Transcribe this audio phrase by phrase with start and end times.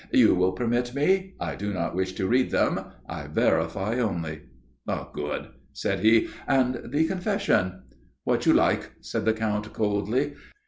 [0.11, 1.35] "You will permit me?
[1.39, 2.79] I do not wish to read them.
[3.07, 4.41] I verify only.
[5.13, 6.29] Good," said he.
[6.47, 7.83] "And the confession?"
[8.23, 10.33] "What you like," said the Count, coldly.